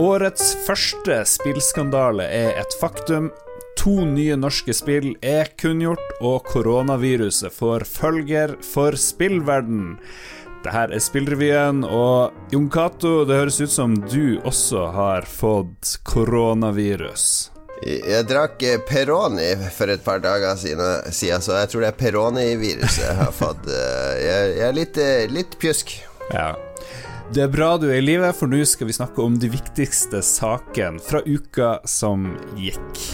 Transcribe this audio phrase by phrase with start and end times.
[0.00, 3.26] Årets første spillskandale er et faktum.
[3.82, 9.98] To nye norske spill er kunngjort, og koronaviruset får følger for spillverden.
[10.64, 15.98] Det her er Spillrevyen, og Jon Cato, det høres ut som du også har fått
[16.08, 17.50] koronavirus.
[17.84, 23.04] Jeg drakk eh, Peroni for et par dager siden, så jeg tror det er Peroni-viruset
[23.04, 23.68] jeg har fått.
[23.68, 25.98] Eh, jeg, er litt, eh, litt pjusk.
[26.32, 26.54] Ja.
[27.30, 30.18] Det er bra du er i live, for nå skal vi snakke om de viktigste
[30.26, 33.04] sakene fra uka som gikk.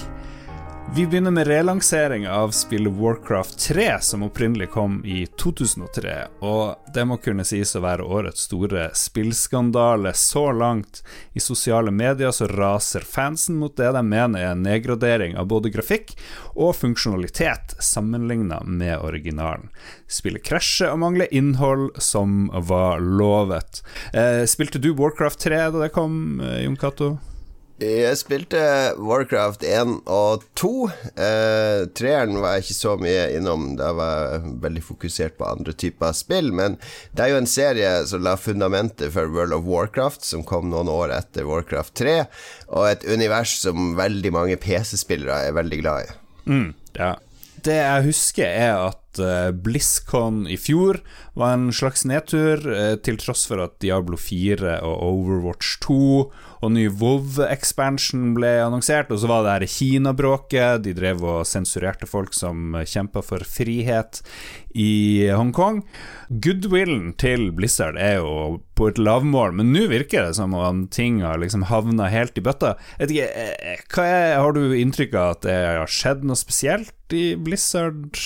[0.95, 6.14] Vi begynner med relansering av spillet Warcraft 3, som opprinnelig kom i 2003.
[6.40, 10.14] Og det må kunne sies å være årets store spillskandale.
[10.14, 11.02] Så langt
[11.34, 16.14] i sosiale medier så raser fansen mot det de mener er nedgradering av både grafikk
[16.54, 19.68] og funksjonalitet sammenligna med originalen.
[20.06, 23.82] Spillet krasjer og mangler innhold som var lovet.
[24.14, 27.16] Eh, spilte du Warcraft 3 da det kom, eh, Jon Cato?
[27.76, 28.60] Jeg spilte
[28.96, 30.70] Warcraft 1 og 2.
[31.12, 35.74] Eh, treeren var jeg ikke så mye innom, da var jeg veldig fokusert på andre
[35.77, 36.48] typer spill.
[36.56, 36.78] Men
[37.12, 40.88] det er jo en serie som la fundamentet for World of Warcraft, som kom noen
[40.88, 42.16] år etter Warcraft 3,
[42.72, 46.18] og et univers som veldig mange PC-spillere er veldig glad i.
[46.48, 47.12] Mm, ja.
[47.66, 51.00] Det jeg husker, er at uh, BlizzCon i fjor
[51.36, 56.00] var en slags nedtur, uh, til tross for at Diablo 4 og Overwatch 2
[56.64, 60.84] og ny WoW-expansion ble annonsert, og så var det her Kina-bråket.
[60.86, 64.23] De drev og sensurerte folk som kjempa for frihet
[64.77, 65.83] i Hongkong.
[66.28, 71.23] Goodwillen til Blizzard er jo på et lavmål, men nå virker det som om ting
[71.25, 72.75] har liksom havna helt i bøtta.
[72.98, 77.34] Ikke, eh, hva er, har du inntrykk av at det har skjedd noe spesielt i
[77.41, 78.19] Blizzard?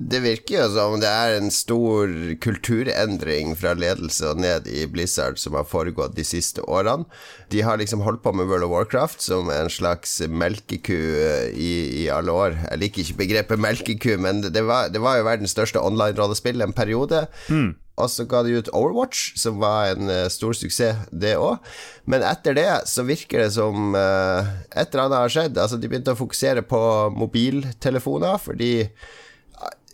[0.00, 2.08] Det virker jo som det er en stor
[2.40, 7.04] kulturendring fra ledelse og ned i Blizzard som har foregått de siste årene.
[7.52, 11.74] De har liksom holdt på med World of Warcraft som en slags melkeku eh, i,
[12.04, 12.56] i alle år.
[12.70, 16.72] Jeg liker ikke begrepet melkeku, men det var, det var jo verdens største online-rollespill en
[16.76, 17.26] periode.
[17.52, 17.74] Mm.
[18.00, 21.60] Og så ga de ut Overwatch, som var en uh, stor suksess, det òg.
[22.08, 25.60] Men etter det så virker det som uh, et eller annet har skjedd.
[25.60, 26.80] Altså, de begynte å fokusere på
[27.12, 28.72] mobiltelefoner, fordi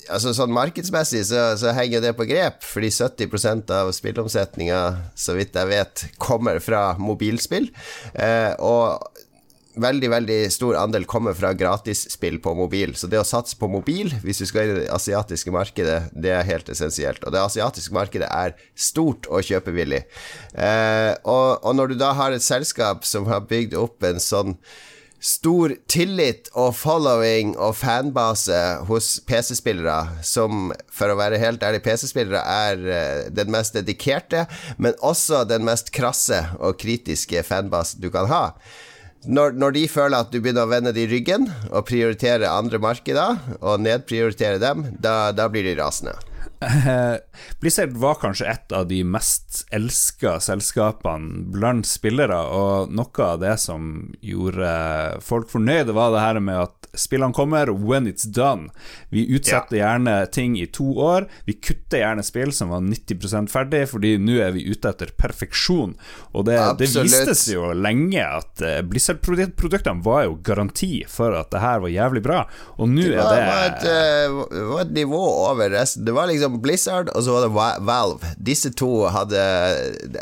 [0.08, 4.82] altså sånn Markedsmessig så, så, henger det på grep, fordi 70% av spillomsetninga,
[5.18, 7.70] så vidt jeg vet, kommer fra mobilspill.
[8.14, 8.98] Eh, og
[9.78, 12.94] veldig veldig stor andel kommer fra gratisspill på mobil.
[12.98, 16.34] Så det å satse på mobil, hvis du skal inn i det asiatiske markedet, det
[16.34, 17.22] er helt essensielt.
[17.24, 20.04] Og det asiatiske markedet er stort og kjøpevillig.
[20.54, 24.56] Eh, og, og når du da har et selskap som har bygd opp en sånn
[25.20, 28.58] stor tillit og following og fanbase
[28.88, 34.46] hos PC-spillere, som for å være helt ærlig, PC-spillere er eh, den mest dedikerte,
[34.78, 38.44] men også den mest krasse og kritiske fanbasen du kan ha.
[39.26, 43.40] Når, når, de føler at du begynner å vende dem ryggen og prioritere andre markeder,
[43.58, 46.14] og nedprioritere dem, da, da blir de rasende.
[47.60, 53.54] Blizzard var kanskje et av de mest elska selskapene blant spillere, og noe av det
[53.62, 54.72] som gjorde
[55.24, 58.70] folk fornøyde, var det her med at spillene kommer when it's done.
[59.08, 59.84] Vi utsetter ja.
[59.92, 61.28] gjerne ting i to år.
[61.44, 65.94] Vi kutter gjerne spill som var 90% ferdig, fordi nå er vi ute etter perfeksjon.
[66.32, 71.62] Og det, det vistes jo lenge at eh, Blizzard-produktene var jo garanti for at det
[71.62, 72.42] her var jævlig bra,
[72.78, 76.04] og nå er det var et, uh, var et nivå over resten.
[76.06, 78.32] Det var liksom liksom Blizzard, og så var det Valve.
[78.38, 79.40] Disse to hadde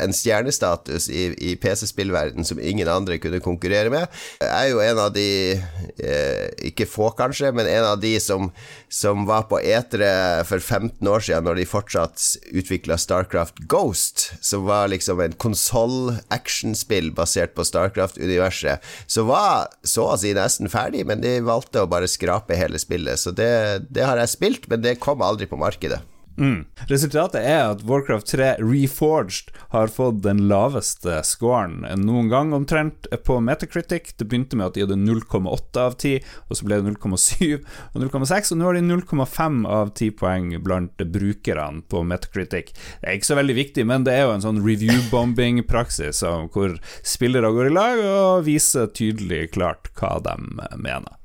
[0.01, 4.07] en stjernestatus i, i PC-spillverden som ingen andre kunne konkurrere med.
[4.41, 5.59] Jeg er jo en av de,
[6.03, 8.51] eh, ikke få kanskje, men en av de som,
[8.89, 12.19] som var på etere for 15 år siden, når de fortsatt
[12.51, 20.19] utvikla Starcraft Ghost, som var liksom en konsoll-actionspill basert på Starcraft-universet, som var så å
[20.19, 23.19] si nesten ferdig, men de valgte å bare skrape hele spillet.
[23.19, 26.01] Så det, det har jeg spilt, men det kom aldri på markedet.
[26.37, 26.65] Mm.
[26.89, 33.39] Resultatet er at Warcraft 3 Reforged har fått den laveste scoren noen gang, omtrent, på
[33.41, 34.13] Metacritic.
[34.17, 37.99] Det begynte med at de hadde 0,8 av 10, og så ble det 0,7 og
[38.05, 42.73] 0,6, og nå har de 0,5 av 10 poeng blant brukerne på Metacritic.
[43.01, 46.21] Det er ikke så veldig viktig, men det er jo en sånn review-bombing-praksis
[46.53, 50.37] hvor spillere går i lag og viser tydelig klart hva de
[50.77, 51.17] mener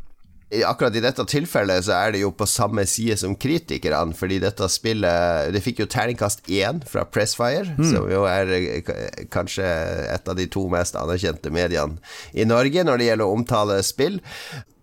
[0.67, 4.69] akkurat i dette tilfellet så er det jo på samme side som kritikerne, fordi dette
[4.69, 7.85] spillet Det fikk jo terningkast én fra Pressfire, mm.
[7.89, 9.67] som jo er eh, kanskje
[10.13, 12.01] et av de to mest anerkjente mediene
[12.33, 14.21] i Norge når det gjelder å omtale spill.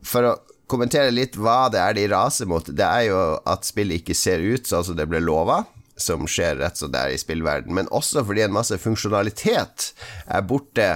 [0.05, 0.37] For å
[0.69, 3.19] kommentere litt hva det er de raser mot, det er jo
[3.49, 5.63] at spillet ikke ser ut sånn som det ble lova
[5.99, 9.89] som skjer rett og slett der i spillverden, men også fordi en masse funksjonalitet
[10.31, 10.87] er borte,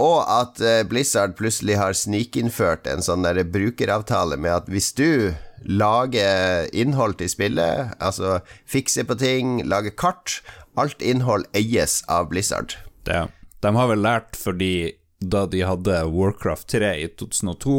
[0.00, 5.34] Og at uh, Blizzard plutselig har snikinnført en sånn der brukeravtale med at hvis du
[5.60, 10.40] lager innhold til spillet, altså fikser på ting, lager kart
[10.80, 12.78] Alt innhold eies av Blizzard.
[13.04, 13.26] Det.
[13.60, 17.74] De har vel lært fordi da de hadde Warcraft 3 i 2002,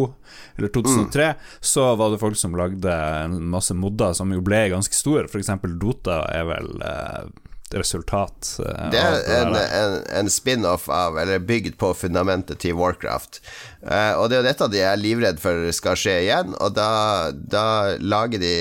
[0.59, 1.55] eller 2003, mm.
[1.65, 5.25] så var det folk som lagde en masse modder som jo ble ganske store.
[5.31, 7.31] For eksempel Dota er vel eh,
[7.77, 8.55] resultat.
[8.59, 13.41] Uh, det er en, en, en spin-off av, eller bygd på fundamentet til Warcraft.
[13.81, 16.89] Uh, og det er jo dette de er livredd for skal skje igjen, og da,
[17.31, 17.65] da
[17.99, 18.53] lager de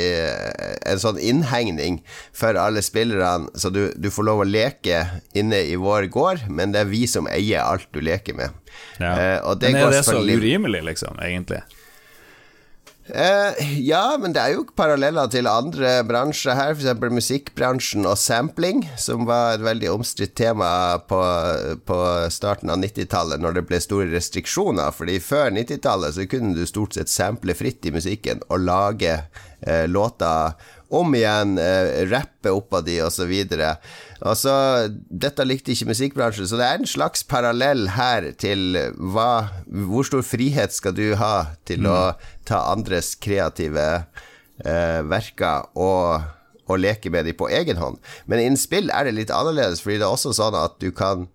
[0.89, 2.01] en sånn innhegning
[2.37, 5.05] for alle spillerne, så du, du, får lov å leke
[5.37, 8.57] inne i vår gård, men det er vi som eier alt du leker med.
[9.03, 9.41] Ja.
[9.43, 11.62] Uh, men er det så urimelig, liksom, egentlig?
[13.15, 17.11] Eh, ja, men det er jo paralleller til andre bransjer her, f.eks.
[17.11, 20.71] musikkbransjen og sampling, som var et veldig omstridt tema
[21.11, 21.21] på,
[21.87, 24.95] på starten av 90-tallet, når det ble store restriksjoner.
[24.95, 29.87] Fordi før 90-tallet så kunne du stort sett sample fritt i musikken og lage eh,
[29.91, 30.55] låter
[30.91, 33.31] om igjen, eh, rappe av de, osv.
[34.21, 34.55] Altså,
[34.91, 40.25] dette likte ikke musikkbransjen, så det er en slags parallell her til hva Hvor stor
[40.27, 41.91] frihet skal du ha til mm.
[41.91, 42.01] å
[42.49, 43.87] ta andres kreative
[44.65, 46.27] eh, verker og,
[46.67, 48.01] og, leke med de på egen hånd?
[48.27, 51.29] Men innen spill er det litt annerledes, fordi det er også sånn at du kan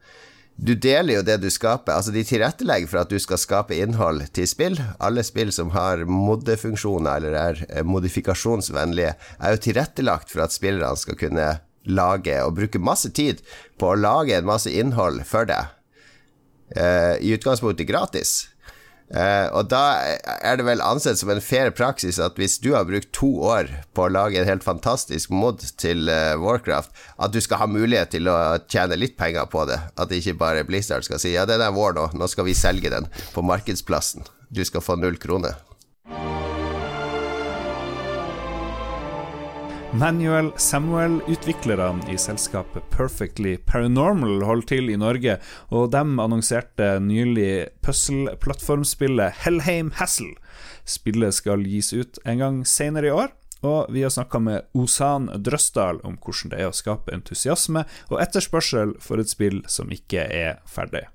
[0.55, 1.97] du deler jo det du skaper.
[1.97, 4.79] Altså De tilrettelegger for at du skal skape innhold til spill.
[5.03, 10.99] Alle spill som har moddefunksjoner eller er eh, modifikasjonsvennlige, er jo tilrettelagt for at spillerne
[10.99, 11.49] skal kunne
[11.85, 13.43] lage og bruke masse tid
[13.77, 15.73] på å lage en masse innhold for deg.
[16.73, 18.47] Uh, I utgangspunktet gratis.
[19.05, 19.83] Uh, og da
[20.41, 23.69] er det vel ansett som en fair praksis at hvis du har brukt to år
[23.93, 26.89] på å lage en helt fantastisk mod til uh, Warcraft,
[27.21, 29.77] at du skal ha mulighet til å tjene litt penger på det.
[30.01, 32.93] At ikke bare Blizzard skal si ja, den er vår nå, nå skal vi selge
[32.93, 33.05] den
[33.35, 34.25] på markedsplassen.
[34.49, 35.59] Du skal få null kroner.
[39.95, 45.37] Manuel Samuel-utviklerne i selskapet Perfectly Paranormal holder til i Norge,
[45.71, 50.33] og de annonserte nylig puzzle-plattformspillet Hellheim Hassle.
[50.83, 53.31] Spillet skal gis ut en gang senere i år,
[53.63, 58.19] og vi har snakka med Osan Drøsdal om hvordan det er å skape entusiasme og
[58.19, 61.05] etterspørsel for et spill som ikke er ferdig.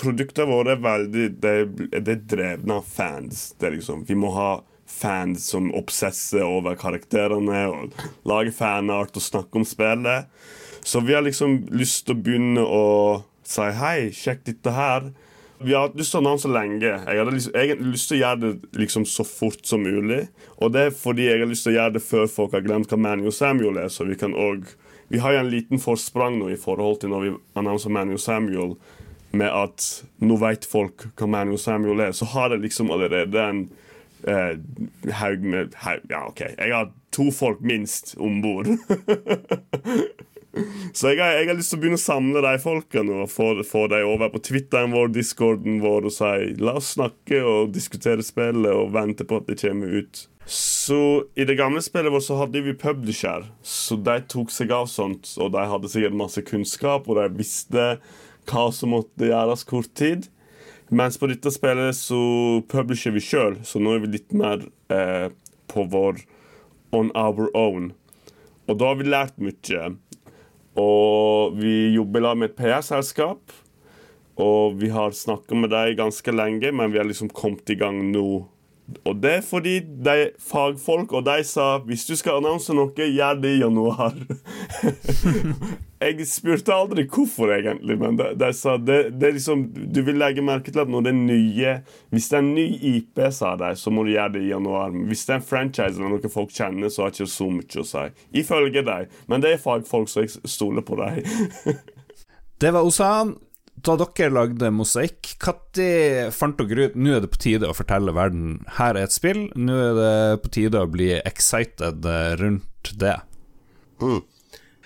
[0.00, 1.56] Produktene våre er veldig Det,
[2.00, 3.50] det er drevne av fans.
[3.60, 4.54] Det er liksom, vi må ha
[4.86, 7.94] fans som obsesser over karakterene og
[8.28, 10.30] lager fanart og snakker om spillet.
[10.84, 12.86] Så vi har liksom lyst til å begynne å
[13.44, 15.12] si hei, sjekk dette her.
[15.64, 16.90] Vi har hatt lyst til å annonse lenge.
[16.90, 20.26] Jeg hadde liksom, egentlig lyst til å gjøre det liksom så fort som mulig.
[20.60, 22.92] Og det er fordi jeg har lyst til å gjøre det før folk har glemt
[22.92, 23.88] hva Manny og Samuel er.
[23.92, 24.80] Så vi kan også
[25.12, 28.22] Vi har jo en liten forsprang nå i forhold til når vi annonser Manny og
[28.24, 28.70] Samuel,
[29.36, 29.84] med at
[30.24, 32.14] nå vet folk hva Manu Samuel er.
[32.16, 33.66] Så har det liksom allerede en
[34.28, 36.40] eh, haug med haug, Ja, OK.
[36.40, 38.70] Jeg har to folk minst om bord.
[40.94, 43.48] Så jeg har, jeg har, lyst til å begynne å samle de folkene og få,
[43.66, 48.22] få dem over på Twitteren vår, discorden vår, og si la oss snakke og diskutere
[48.22, 50.28] spillet og vente på at det kommer ut.
[50.46, 54.86] Så i det gamle spillet vårt så hadde vi publisher, så de tok seg av
[54.92, 55.32] sånt.
[55.40, 57.88] Og de hadde sikkert masse kunnskap, og de visste
[58.50, 60.28] hva som måtte gjøres kort tid.
[60.92, 62.20] Mens på dette spillet så
[62.68, 65.28] publisher vi sjøl, så nå er vi litt mer eh,
[65.72, 66.20] på vår
[66.94, 67.92] on our own.
[68.68, 69.94] Og da har vi lært mye.
[70.80, 73.54] Og vi jobber med et PR-selskap.
[74.40, 78.00] Og vi har snakka med dem ganske lenge, men vi har liksom kommet i gang
[78.10, 78.26] nå
[79.04, 83.38] og det er fordi de fagfolk, og de sa hvis du skal annonse noe, gjør
[83.40, 84.12] det i januar.
[86.04, 90.18] jeg spurte aldri hvorfor, egentlig, men de, de sa det, det, er liksom Du vil
[90.20, 91.74] legge merke til at når det er nye
[92.14, 94.92] Hvis det er en ny IP, sa de, så må du gjøre det i januar.
[95.08, 97.80] Hvis det er en franchise eller noe folk kjenner, så har det ikke så mye
[97.80, 98.04] å si.
[98.42, 99.16] Ifølge dem.
[99.30, 101.24] Men det er fagfolk, så jeg stoler på dem.
[102.62, 103.36] det var Osan
[103.84, 108.14] da dere lagde Mosaikk, når fant dere ut nå er det på tide å fortelle
[108.16, 112.06] verden her er et spill, nå er det på tide å bli excited
[112.40, 113.18] rundt det?
[114.00, 114.22] Mm.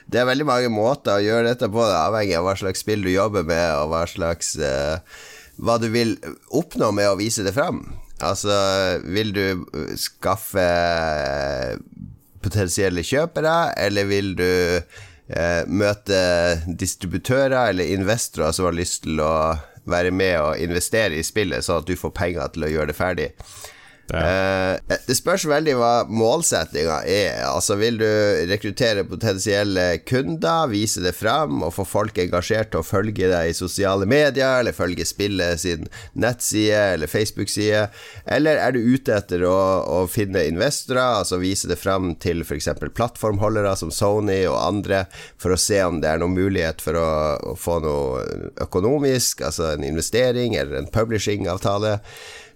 [0.09, 3.05] Det er veldig mange måter å gjøre dette på, det avhengig av hva slags spill
[3.05, 5.01] du jobber med, og hva slags uh,
[5.59, 6.15] Hva du vil
[6.55, 7.83] oppnå med å vise det fram.
[8.23, 8.55] Altså,
[9.05, 9.67] vil du
[9.99, 10.67] skaffe
[12.43, 16.21] potensielle kjøpere, eller vil du uh, møte
[16.67, 21.83] distributører eller investorer som har lyst til å være med og investere i spillet, sånn
[21.83, 23.29] at du får penger til å gjøre det ferdig.
[24.09, 27.43] Uh, det spørs veldig hva målsettinga er.
[27.45, 28.09] Altså Vil du
[28.49, 33.57] rekruttere potensielle kunder, vise det fram og få folk engasjert til å følge deg i
[33.57, 37.85] sosiale medier, eller følge spillet sin nettside eller Facebook-side?
[38.25, 42.71] Eller er du ute etter å, å finne investorer, altså vise det fram til f.eks.
[42.97, 45.05] plattformholdere som Sony og andre,
[45.37, 47.11] for å se om det er noen mulighet for å,
[47.53, 48.25] å få noe
[48.65, 51.99] økonomisk, altså en investering eller en publishing-avtale?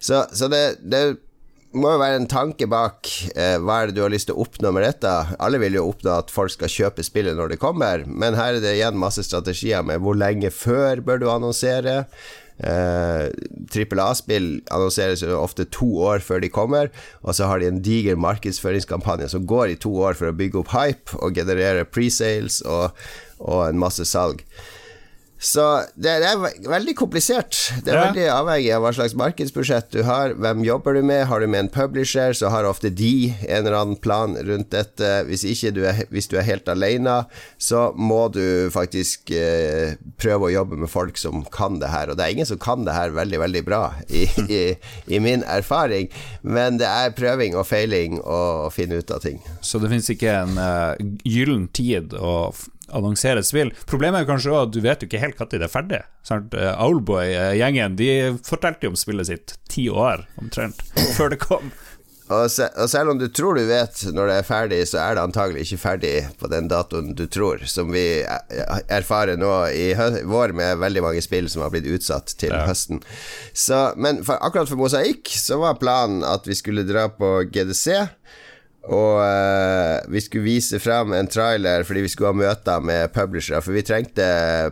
[0.03, 1.03] Så, så det, det
[1.73, 4.45] må jo være en tanke bak eh, hva er det du har lyst til å
[4.45, 5.13] oppnå med dette.
[5.43, 8.65] Alle vil jo oppnå at folk skal kjøpe spillet når det kommer, men her er
[8.65, 12.03] det igjen masse strategier med hvor lenge før bør du annonsere.
[12.63, 16.93] Trippel eh, A-spill annonseres jo ofte to år før de kommer,
[17.25, 20.61] og så har de en diger markedsføringskampanje som går i to år for å bygge
[20.63, 22.93] opp hype og generere presales og,
[23.41, 24.45] og en masse salg.
[25.43, 25.63] Så
[25.95, 27.57] det, det, er veldig komplisert.
[27.83, 28.03] Det er ja.
[28.07, 30.37] veldig avhengig av hva slags markedsbudsjett du har.
[30.39, 31.25] Hvem jobber du med?
[31.27, 35.11] Har du med en publisher, så har ofte de en eller annen plan rundt dette.
[35.27, 37.25] Hvis, ikke du er, hvis du er helt alene,
[37.59, 42.13] så må du faktisk eh, prøve å jobbe med folk som kan det her.
[42.13, 43.83] Og det er ingen som kan det her veldig, veldig bra,
[44.15, 44.63] i, i,
[45.11, 46.07] i min erfaring.
[46.47, 49.43] Men det er prøving og feiling å finne ut av ting.
[49.59, 50.95] Så det finnes ikke en uh,
[51.27, 52.53] gyllen tid å
[52.93, 53.73] annonsere spill.
[53.89, 56.03] Problemet er kanskje også at du vet jo ikke helt når det er ferdig.
[56.27, 56.57] Sant?
[56.57, 58.11] Eh, Owlboy-gjengen de
[58.47, 60.85] fortalte jo om spillet sitt ti år omtrent
[61.17, 61.73] før det kom.
[62.33, 65.67] Og, selv om du tror du vet når det er ferdig, så er det antagelig
[65.67, 69.91] ikke ferdig på den datoen du tror, som vi erfarer nå i
[70.29, 72.65] vår med veldig mange spill som har blitt utsatt til ja.
[72.69, 73.03] høsten.
[73.53, 78.01] Så, men for, akkurat for Mosaikk så var planen at vi skulle dra på GDC.
[78.91, 83.63] Og uh, vi skulle vise frem en trailer fordi vi skulle ha møter med publishere,
[83.63, 84.27] for vi trengte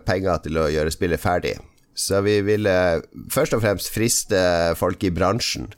[0.06, 1.56] penger til å gjøre spillet ferdig.
[1.94, 2.74] Så vi ville
[3.30, 4.40] først og fremst friste
[4.80, 5.68] folk i bransjen.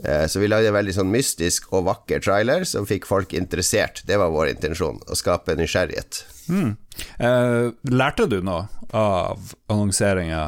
[0.00, 4.00] Uh, så vi lagde en veldig sånn mystisk og vakker trailer som fikk folk interessert.
[4.08, 6.24] Det var vår intensjon, å skape nysgjerrighet.
[6.48, 6.74] Mm.
[7.20, 8.64] Uh, lærte du noe
[8.96, 10.44] av annonseringa?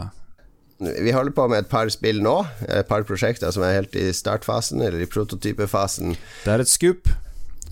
[0.79, 2.35] Vi holder på med et par spill nå,
[2.69, 6.17] et par prosjekter som er helt i startfasen, eller i prototypefasen.
[6.45, 7.09] Det er et skup.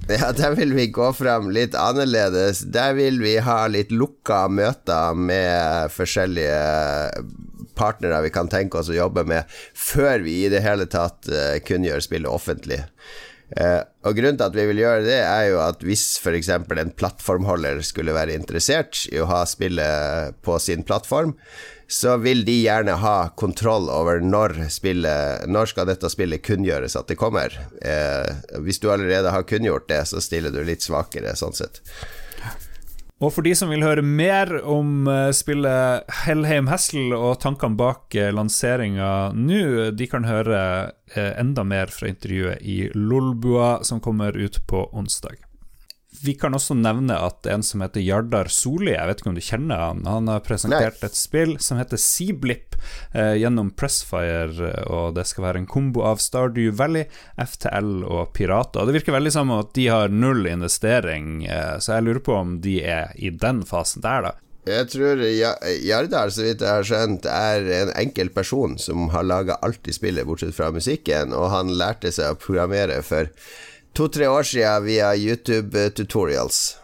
[0.20, 2.60] Ja, der vil vi gå frem litt annerledes.
[2.68, 6.58] Der vil vi ha litt lukka møter med forskjellige
[7.74, 11.56] partnere vi kan tenke oss å jobbe med, før vi i det hele tatt uh,
[11.64, 12.82] kunngjør spillet offentlig.
[13.54, 16.50] Uh, og Grunnen til at vi vil gjøre det, er jo at hvis f.eks.
[16.50, 21.36] en plattformholder skulle være interessert i å ha spillet på sin plattform,
[21.86, 27.10] så vil de gjerne ha kontroll over når spillet Når skal dette spillet kunngjøres at
[27.10, 27.54] det kommer.
[27.84, 31.82] Eh, hvis du allerede har kunngjort det, så stiller du litt svakere, sånn sett.
[33.22, 38.16] Og for de som vil høre mer om eh, spillet Hellheim Hessel og tankene bak
[38.18, 40.60] eh, lanseringa nå, de kan høre
[41.14, 45.38] eh, enda mer fra intervjuet i Lolbua, som kommer ut på onsdag.
[46.24, 49.42] Vi kan også nevne at en som heter Jardar Soli, jeg vet ikke om du
[49.44, 51.08] kjenner han, han har presentert Nei.
[51.10, 52.78] et spill som heter Seablip
[53.12, 58.88] eh, gjennom Pressfire, og det skal være en kombo av Stardew Valley, FTL og Pirater.
[58.88, 62.56] Det virker veldig som at de har null investering, eh, så jeg lurer på om
[62.64, 64.34] de er i den fasen der, da.
[64.64, 65.20] Jeg tror
[65.84, 69.92] Jardar, så vidt jeg har skjønt, er en enkel person som har laga alt i
[69.92, 73.28] spillet, bortsett fra musikken, og han lærte seg å programmere for
[73.94, 76.76] to-tre år siden via YouTube tutorials.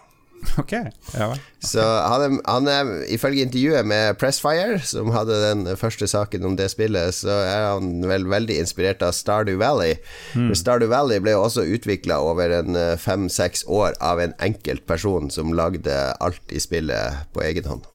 [0.59, 1.41] Ok, ja vel.
[1.61, 6.71] Så han han er, ifølge intervjuet med Pressfire, som hadde den første saken om det
[6.73, 9.99] spillet, så er han vel veldig inspirert av Stardew Valley.
[10.35, 10.55] Mm.
[10.57, 15.53] Stardew Valley ble også utvikla over en eh, fem-seks år av en enkelt person som
[15.53, 17.89] lagde alt i spillet på egen hånd.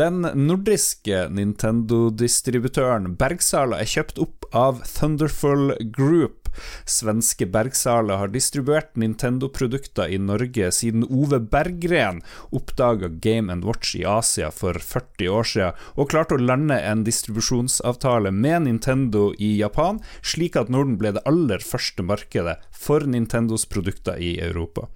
[0.00, 6.40] Den nordiske Nintendo-distributøren Bergsala er kjøpt opp av Thunderful Group.
[6.88, 12.20] Svenske Bergsala har distribuert Nintendo-produkter i Norge siden Ove Berggren
[12.56, 18.32] oppdaga Game Watch i Asia for 40 år siden, og klarte å lande en distribusjonsavtale
[18.34, 24.18] med Nintendo i Japan, slik at Norden ble det aller første markedet for Nintendos produkter
[24.18, 24.88] i Europa.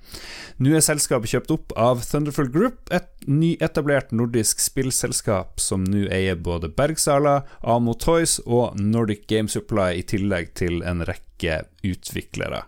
[0.58, 4.60] Nå er selskapet kjøpt opp av Thunderful Group, et nyetablert nordisk
[4.94, 10.82] spillselskap som nå eier både Bergsala, Amo Toys og Nordic Game Supply, i tillegg til
[10.86, 12.64] en rekke utviklere.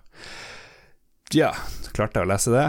[1.35, 1.55] Ja,
[1.95, 2.67] klarte jeg å lese det?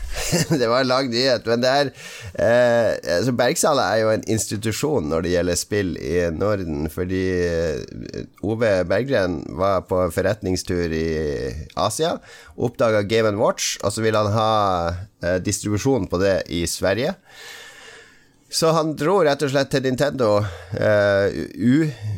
[0.60, 1.46] det var en lang nyhet.
[1.46, 1.90] Men det er
[2.34, 6.88] eh, altså Bergsala er jo en institusjon når det gjelder spill i Norden.
[6.90, 11.06] Fordi eh, Ove Berggren var på forretningstur i
[11.78, 12.16] Asia,
[12.58, 14.52] oppdaga Game Watch, og så ville han ha
[15.22, 17.16] eh, distribusjon på det i Sverige.
[18.50, 21.26] Så han dro rett og slett til Nintendo uh,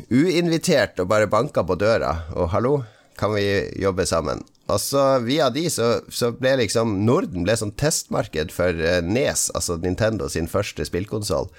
[0.09, 2.15] uinvitert og bare banka på døra.
[2.33, 2.81] Og 'hallo,
[3.19, 3.45] kan vi
[3.81, 8.71] jobbe sammen?' Og så via de så, så ble liksom Norden ble sånn testmarked for
[9.03, 11.49] Nes, altså Nintendo sin første spillkonsoll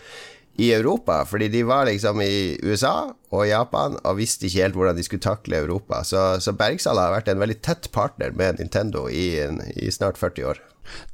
[0.56, 4.96] i Europa, fordi de var liksom i USA og Japan og visste ikke helt hvordan
[4.96, 6.02] de skulle takle Europa.
[6.06, 9.34] Så, så Bergsala har vært en veldig tett partner med Nintendo i,
[9.74, 10.62] i snart 40 år.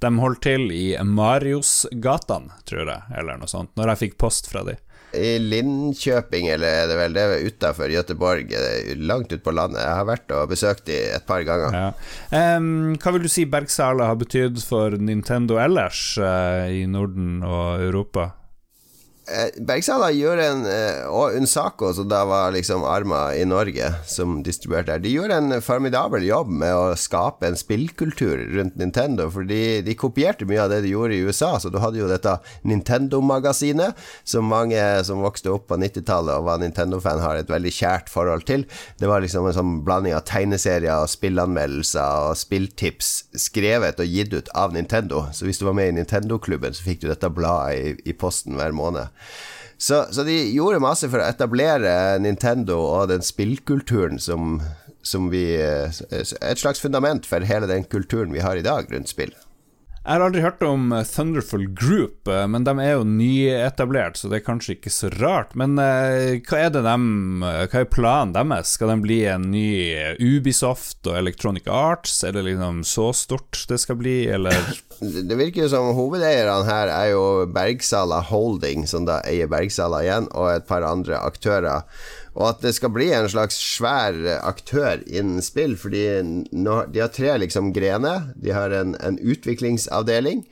[0.02, 4.64] De holdt til i Mariosgatan, tror jeg, eller noe sånt, når jeg fikk post fra
[4.66, 4.78] de.
[5.10, 8.52] I Linköping, eller er det vel det utafor Gøteborg,
[9.02, 9.82] langt ut på landet.
[9.82, 11.74] Jeg har vært og besøkt de et par ganger.
[11.74, 12.58] Ja.
[12.58, 17.82] Um, hva vil du si Bergsala har betydd for Nintendo ellers uh, i Norden og
[17.88, 18.30] Europa?
[19.30, 24.40] Eh, Bergsala gjør en eh, Og Unsaco, som da var liksom arma i Norge, som
[24.46, 29.28] distribuerte her, de gjorde en formidabel jobb med å skape en spillkultur rundt Nintendo.
[29.30, 31.52] For de, de kopierte mye av det de gjorde i USA.
[31.62, 36.62] Så du hadde jo dette Nintendo-magasinet, som mange som vokste opp på 90-tallet og var
[36.62, 38.66] Nintendo-fan, har et veldig kjært forhold til.
[39.00, 44.34] Det var liksom en sånn blanding av tegneserier og spillanmeldelser og spilltips skrevet og gitt
[44.34, 45.26] ut av Nintendo.
[45.36, 48.58] Så hvis du var med i Nintendo-klubben, så fikk du dette bladet i, i posten
[48.58, 49.10] hver måned.
[49.80, 54.58] Så, så, de gjorde masse for å etablere Nintendo og den spillkulturen som,
[55.00, 59.32] som vi Et slags fundament for hele den kulturen vi har i dag rundt spill.
[60.00, 64.38] Jeg har aldri hørt om Thunderful Group, eh, men de er jo nyetablert, så det
[64.38, 65.52] er kanskje ikke så rart.
[65.60, 67.04] Men eh, hva er det dem,
[67.44, 68.72] hva er planen deres?
[68.78, 69.66] Skal de bli en ny
[70.16, 72.22] Ubisoft og Electronic Arts?
[72.24, 74.56] Er det liksom så stort det skal bli, eller?
[75.00, 80.26] Det virker jo som hovedeierne her er jo Bergsala Holding, som da eier Bergsala igjen,
[80.32, 81.86] og et par andre aktører
[82.34, 86.04] og at det skal bli en slags svær aktør innen spill, fordi
[86.50, 88.30] de har tre liksom grener.
[88.38, 90.44] De har en, en utviklingsavdeling.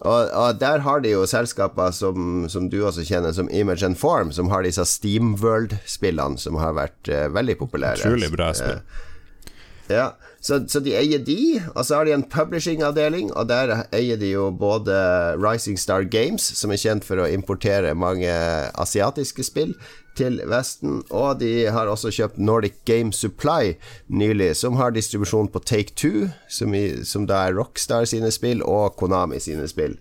[0.00, 3.98] Og, og, der har de jo selskaper som, som, du også kjenner, som Image and
[4.00, 8.00] Form, som har disse Steamworld-spillene som har vært uh, veldig populære.
[8.06, 8.80] Utrolig bra spill.
[8.80, 10.06] Uh, ja,
[10.40, 14.32] så, så, de eier de, og så har de en publishing-avdeling, og der eier de
[14.32, 14.94] jo både
[15.36, 18.32] Rising Star Games, som er kjent for å importere mange
[18.80, 19.74] asiatiske spill,
[20.18, 21.02] til Vesten.
[21.14, 23.76] Og de har også kjøpt Nordic Game Supply
[24.08, 26.74] nylig, som har distribusjon på Take Two, som,
[27.04, 29.98] som da er Rockstar sine spill, og Konami sine spill.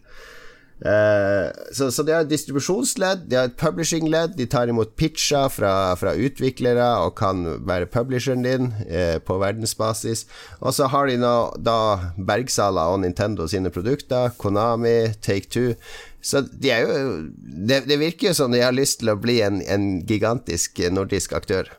[0.79, 4.37] Uh, så, så de har et distribusjonsledd, de har et publishing-ledd.
[4.37, 10.25] De tar imot pitcher fra, fra, utviklere og kan være publisheren din uh, på verdensbasis.
[10.63, 11.79] Og så har de nå da
[12.15, 15.75] Bergsala og Nintendo sine produkter, Konami, Take Two.
[16.21, 16.95] Så de jo
[17.31, 21.35] det, det, virker jo som de har lyst til å bli en, en gigantisk nordisk
[21.35, 21.71] aktør.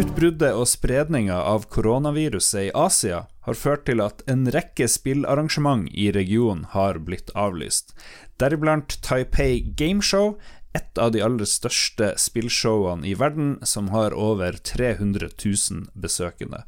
[0.00, 6.06] Utbruddet og spredninga av koronaviruset i Asia har ført til at en rekke spillarrangement i
[6.14, 7.92] regionen har blitt avlyst,
[8.40, 10.38] deriblant Taipei Gameshow,
[10.72, 16.62] et av de aller største spillshowene i verden, som har over 300 000 besøkende.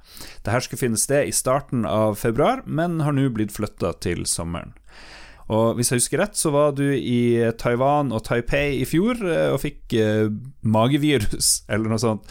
[0.45, 4.75] Dette skulle finne sted i starten av februar, men har nå blitt flytta til sommeren.
[5.49, 9.53] Og hvis jeg husker rett, så var du i Taiwan og Taipei i fjor eh,
[9.55, 10.27] og fikk eh,
[10.61, 12.29] magevirus, eller noe sånt.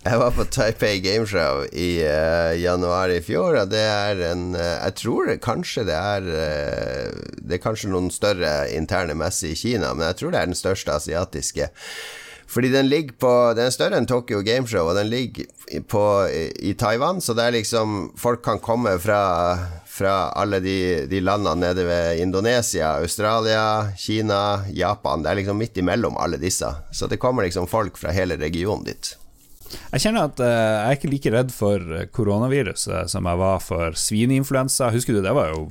[0.00, 4.78] Jeg var på Taipei Gameshow i uh, januar i fjor, og det er en uh,
[4.86, 9.58] Jeg tror det, kanskje det er uh, Det er kanskje noen større interne messer i
[9.60, 11.68] Kina, men jeg tror det er den største asiatiske.
[12.48, 15.52] Fordi den ligger på Den er større enn Tokyo Gameshow, og den ligger
[15.84, 19.20] på, i, i Taiwan, så det er liksom Folk kan komme fra,
[19.84, 20.80] fra alle de,
[21.12, 25.20] de, landene nede ved Indonesia, Australia, Kina, Japan.
[25.20, 26.72] Det er liksom midt imellom alle disse.
[26.88, 29.18] Så det kommer liksom folk fra hele regionen dit.
[29.70, 33.98] Jeg kjenner at uh, jeg er ikke like redd for koronaviruset som jeg var for
[33.98, 34.90] svineinfluensa.
[34.94, 35.66] Husker du, det var jo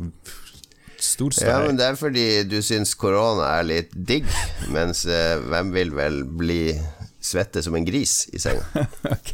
[1.00, 1.48] stor støy.
[1.48, 4.28] Ja, men det er fordi du syns korona er litt digg,
[4.74, 6.64] mens uh, hvem vil vel bli
[7.20, 8.88] svette som en gris i senga?
[9.16, 9.34] ok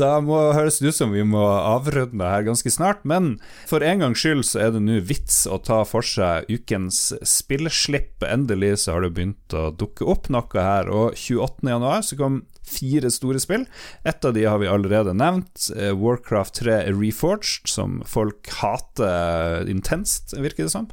[0.00, 3.34] da må høres det ut som vi må avrunde her ganske snart, men
[3.68, 8.24] for en gangs skyld så er det nå vits å ta for seg ukens spillslipp.
[8.26, 13.10] Endelig så har det begynt å dukke opp noe her, og 28.1 så kom fire
[13.12, 13.66] store spill.
[14.06, 20.36] Et av de har vi allerede nevnt, eh, Warcraft 3 Reforged, som folk hater intenst,
[20.38, 20.88] virker det som.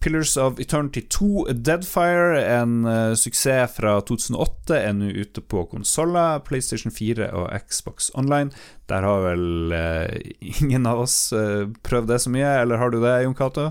[0.00, 6.38] Pillars of Eternity 2 Deadfire, en uh, suksess fra 2008, er nå ute på konsoller,
[6.46, 8.54] PlayStation 4 og Xbox Online.
[8.90, 10.06] Der har vel uh,
[10.38, 13.70] ingen av oss uh, prøvd det så mye, eller har du det, Jon Cato?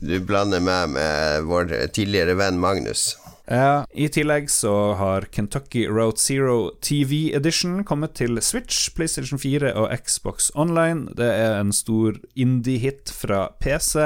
[0.00, 3.12] Du blander meg med vår tidligere venn Magnus.
[3.46, 9.70] Uh, I tillegg så har Kentucky Route Zero TV Edition kommet til Switch, PlayStation 4
[9.78, 11.12] og Xbox Online.
[11.14, 14.02] Det er en stor indie-hit fra PC,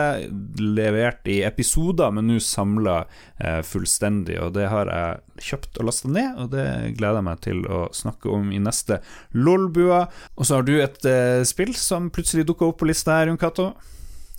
[0.60, 4.36] levert i episoder, men nå samla uh, fullstendig.
[4.44, 6.66] Og det har jeg kjøpt og lasta ned, og det
[6.98, 9.00] gleder jeg meg til å snakke om i neste
[9.32, 10.04] Lolbua.
[10.36, 13.40] Og så har du et uh, spill som plutselig dukka opp på lista her, Jon
[13.40, 13.70] Cato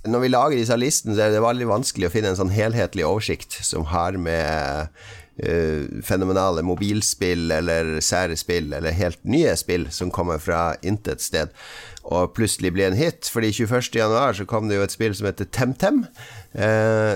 [0.08, 3.04] når vi lager disse listene, så er det veldig vanskelig å finne en sånn helhetlig
[3.06, 10.10] oversikt som har med uh, fenomenale mobilspill eller sære spill eller helt nye spill som
[10.14, 11.54] kommer fra intet sted
[12.02, 13.28] og plutselig blir en hit.
[13.30, 16.02] Fordi 21.1 så kom det jo et spill som heter TemTem.
[16.50, 17.14] Uh,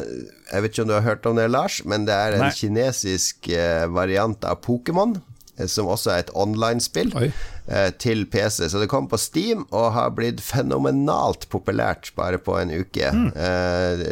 [0.53, 2.55] jeg vet ikke om du har hørt om det, Lars, men det er en Nei.
[2.55, 5.19] kinesisk uh, variant av Pokémon
[5.65, 8.69] som også er et online-spill eh, til PC.
[8.71, 13.11] Så det kom på Steam og har blitt fenomenalt populært bare på en uke.
[13.13, 13.29] Mm.
[13.33, 14.05] Eh,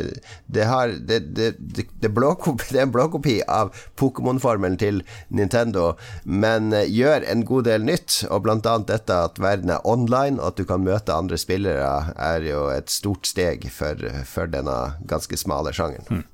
[0.46, 5.92] det, har, det, det, det, blåkopi, det, er en blåkopi av Pokémon-formelen til Nintendo,
[6.24, 8.22] men eh, gjør en god del nytt.
[8.30, 12.14] Og blant annet dette at verden er online, og at du kan møte andre spillere,
[12.16, 14.78] er jo et stort steg for, for denne
[15.10, 16.08] ganske smale sjangeren.
[16.08, 16.30] Mm.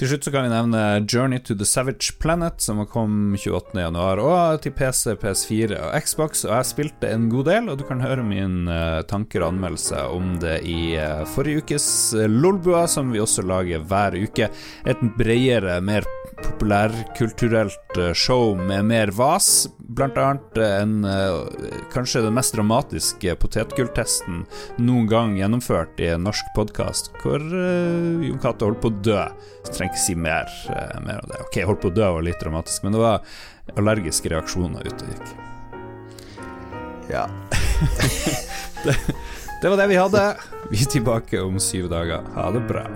[0.00, 4.62] Til slutt så kan vi nevne Journey to the Savage Planet, som kom 28.1, og
[4.64, 6.46] til PC, PS4 og Xbox.
[6.46, 10.00] Og jeg spilte en god del, og du kan høre min uh, tanker og anmeldelse
[10.08, 14.48] om det i uh, forrige ukes uh, Lolbua, som vi også lager hver uke.
[14.88, 16.08] Et bredere, mer
[16.40, 21.32] populærkulturelt eh, show med mer vas, blant annet eh, en, eh,
[21.92, 24.44] kanskje den mest dramatiske potetgulltesten
[24.78, 29.20] noen gang gjennomført i en norsk podkast, hvor uh, Jon Cato holdt på å dø.
[29.66, 31.40] Så trenger ikke si mer, uh, mer, om det.
[31.46, 33.24] Ok, holdt på å dø var litt dramatisk, men det var
[33.76, 35.32] allergiske reaksjoner ute og gikk.
[37.10, 37.26] Ja.
[38.84, 38.94] det,
[39.62, 40.28] det var det vi hadde.
[40.70, 42.22] Vi er tilbake om syv dager.
[42.36, 42.86] Ha det bra.